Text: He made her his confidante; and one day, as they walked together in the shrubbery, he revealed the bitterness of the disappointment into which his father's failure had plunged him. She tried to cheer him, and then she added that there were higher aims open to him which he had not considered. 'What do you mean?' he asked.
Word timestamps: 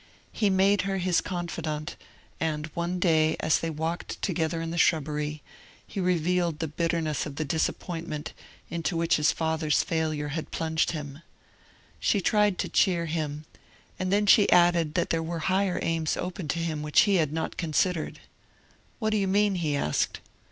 He 0.31 0.49
made 0.49 0.81
her 0.81 0.97
his 0.97 1.21
confidante; 1.21 1.95
and 2.39 2.65
one 2.73 2.97
day, 2.97 3.35
as 3.39 3.59
they 3.59 3.69
walked 3.69 4.19
together 4.23 4.59
in 4.59 4.71
the 4.71 4.77
shrubbery, 4.79 5.43
he 5.85 5.99
revealed 5.99 6.57
the 6.57 6.67
bitterness 6.67 7.27
of 7.27 7.35
the 7.35 7.45
disappointment 7.45 8.33
into 8.67 8.97
which 8.97 9.17
his 9.17 9.31
father's 9.31 9.83
failure 9.83 10.29
had 10.29 10.49
plunged 10.49 10.89
him. 10.89 11.19
She 11.99 12.19
tried 12.19 12.57
to 12.57 12.67
cheer 12.67 13.05
him, 13.05 13.45
and 13.99 14.11
then 14.11 14.25
she 14.25 14.51
added 14.51 14.95
that 14.95 15.11
there 15.11 15.21
were 15.21 15.37
higher 15.37 15.77
aims 15.83 16.17
open 16.17 16.47
to 16.47 16.57
him 16.57 16.81
which 16.81 17.01
he 17.01 17.17
had 17.17 17.31
not 17.31 17.55
considered. 17.55 18.19
'What 18.97 19.11
do 19.11 19.17
you 19.17 19.27
mean?' 19.27 19.53
he 19.53 19.75
asked. 19.75 20.19